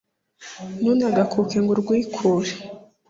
ntunagakuke 0.79 1.57
ngo 1.61 1.71
urwikure, 1.73 2.51